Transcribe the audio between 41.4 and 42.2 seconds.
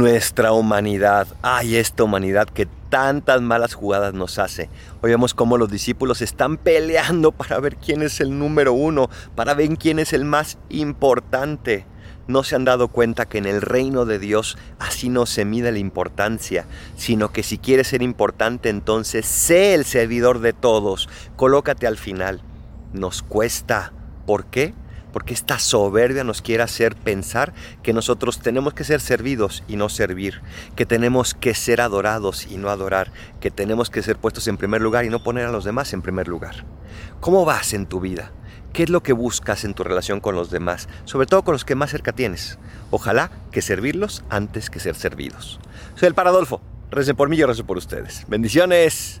con los que más cerca